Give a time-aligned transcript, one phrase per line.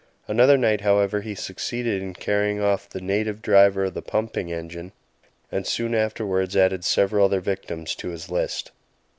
[0.27, 4.93] Another night, however, he succeeded in carrying off the native driver of the pumping engine,
[5.51, 8.71] and soon afterwards added several other victims to his list.